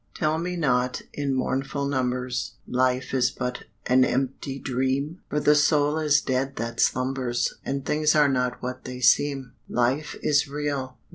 [0.15, 5.19] Tell me not, in mournful numbers, Life is but an empty dream!
[5.29, 9.53] For the soul is dead that slumbers, And things are not what they seem.
[9.69, 10.97] Life is real!